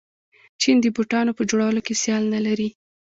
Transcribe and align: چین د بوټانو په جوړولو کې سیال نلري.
چین 0.61 0.77
د 0.81 0.85
بوټانو 0.95 1.31
په 1.37 1.43
جوړولو 1.49 1.81
کې 1.85 1.93
سیال 2.01 2.23
نلري. 2.33 2.69